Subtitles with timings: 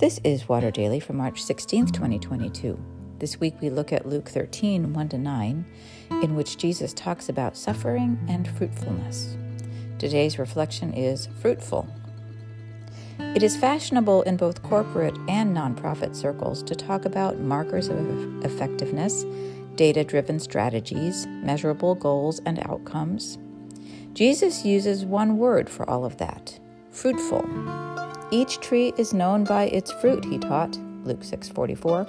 [0.00, 2.82] This is Water Daily for March 16th, 2022.
[3.18, 5.64] This week we look at Luke 13, 1 to 9,
[6.22, 9.36] in which Jesus talks about suffering and fruitfulness.
[9.98, 11.86] Today's reflection is fruitful.
[13.18, 19.26] It is fashionable in both corporate and nonprofit circles to talk about markers of effectiveness,
[19.74, 23.36] data driven strategies, measurable goals and outcomes.
[24.14, 26.58] Jesus uses one word for all of that
[26.90, 27.89] fruitful.
[28.30, 32.06] Each tree is known by its fruit, he taught, Luke 6:44.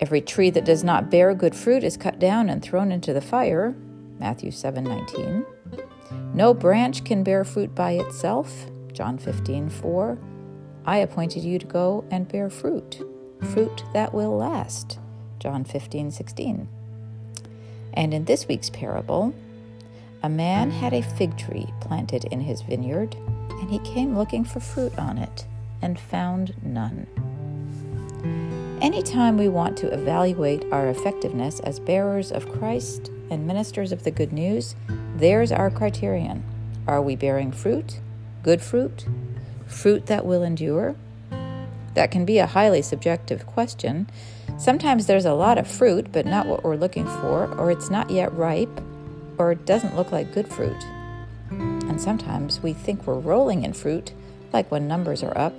[0.00, 3.20] Every tree that does not bear good fruit is cut down and thrown into the
[3.20, 3.74] fire,
[4.20, 5.44] Matthew 7:19.
[6.34, 10.18] No branch can bear fruit by itself, John 15:4.
[10.86, 13.02] I appointed you to go and bear fruit,
[13.40, 15.00] fruit that will last,
[15.40, 16.68] John 15:16.
[17.92, 19.34] And in this week's parable,
[20.22, 23.16] a man had a fig tree planted in his vineyard
[23.60, 25.46] and he came looking for fruit on it
[25.82, 27.06] and found none.
[28.80, 34.10] Anytime we want to evaluate our effectiveness as bearers of Christ and ministers of the
[34.10, 34.76] good news,
[35.16, 36.44] there's our criterion.
[36.86, 38.00] Are we bearing fruit?
[38.42, 39.04] Good fruit?
[39.66, 40.94] Fruit that will endure?
[41.94, 44.08] That can be a highly subjective question.
[44.58, 48.10] Sometimes there's a lot of fruit, but not what we're looking for, or it's not
[48.10, 48.80] yet ripe,
[49.38, 50.76] or it doesn't look like good fruit.
[51.98, 54.12] And sometimes we think we're rolling in fruit,
[54.52, 55.52] like when numbers are up,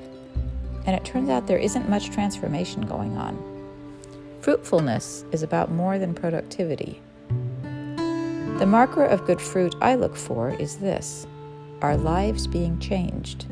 [0.85, 3.37] and it turns out there isn't much transformation going on.
[4.39, 7.01] Fruitfulness is about more than productivity.
[8.57, 11.27] The marker of good fruit I look for is this
[11.81, 13.45] our lives being changed.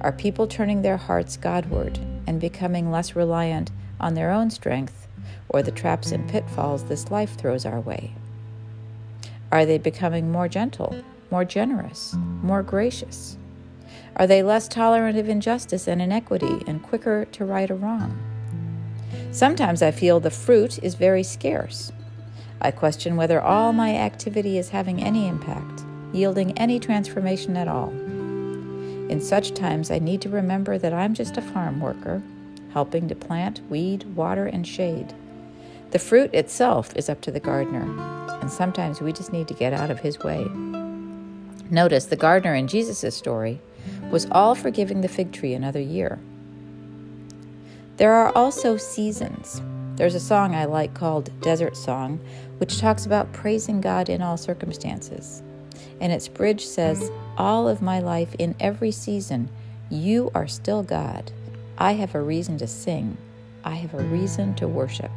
[0.00, 5.06] Are people turning their hearts Godward and becoming less reliant on their own strength
[5.48, 8.14] or the traps and pitfalls this life throws our way?
[9.52, 10.96] Are they becoming more gentle
[11.30, 13.36] more generous, more gracious?
[14.16, 18.18] Are they less tolerant of injustice and inequity and quicker to right a wrong?
[19.30, 21.92] Sometimes I feel the fruit is very scarce.
[22.60, 27.90] I question whether all my activity is having any impact, yielding any transformation at all.
[27.90, 32.22] In such times, I need to remember that I'm just a farm worker,
[32.72, 35.14] helping to plant, weed, water, and shade.
[35.92, 37.86] The fruit itself is up to the gardener,
[38.40, 40.46] and sometimes we just need to get out of his way.
[41.70, 43.60] Notice the gardener in Jesus' story
[44.10, 46.18] was all for giving the fig tree another year.
[47.98, 49.60] There are also seasons.
[49.96, 52.20] There's a song I like called Desert Song,
[52.58, 55.42] which talks about praising God in all circumstances.
[56.00, 59.50] And its bridge says, All of my life, in every season,
[59.90, 61.32] you are still God.
[61.76, 63.18] I have a reason to sing.
[63.64, 65.10] I have a reason to worship.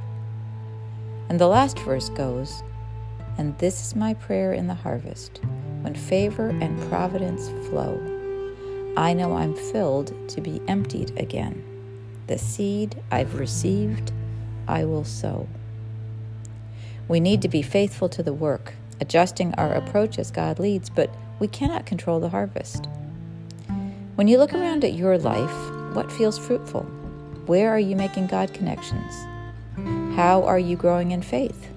[1.30, 2.64] And the last verse goes,
[3.38, 5.40] And this is my prayer in the harvest
[5.82, 8.00] when favor and providence flow.
[8.98, 11.64] I know I'm filled to be emptied again.
[12.28, 14.12] The seed I've received,
[14.68, 15.48] I will sow.
[17.08, 21.10] We need to be faithful to the work, adjusting our approach as God leads, but
[21.40, 22.88] we cannot control the harvest.
[24.16, 26.84] When you look around at your life, what feels fruitful?
[27.48, 29.14] Where are you making God connections?
[30.16, 31.70] How are you growing in faith?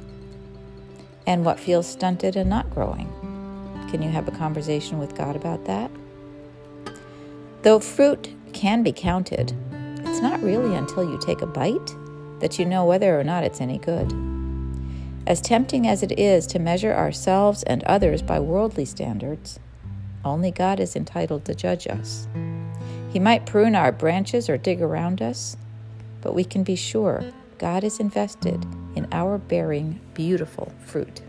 [1.26, 3.10] And what feels stunted and not growing?
[3.90, 5.90] Can you have a conversation with God about that?
[7.62, 9.54] Though fruit can be counted,
[10.00, 11.94] it's not really until you take a bite
[12.40, 14.12] that you know whether or not it's any good.
[15.26, 19.58] As tempting as it is to measure ourselves and others by worldly standards,
[20.24, 22.28] only God is entitled to judge us.
[23.10, 25.56] He might prune our branches or dig around us,
[26.20, 27.24] but we can be sure
[27.58, 31.22] God is invested in our bearing beautiful fruit.